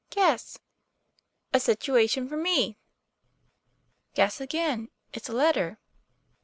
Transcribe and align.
"Guess." 0.09 0.57
"A 1.53 1.59
situation 1.59 2.27
for 2.27 2.35
me." 2.35 2.79
"Guess 4.15 4.41
again. 4.41 4.89
It's 5.13 5.29
a 5.29 5.31
letter." 5.31 5.77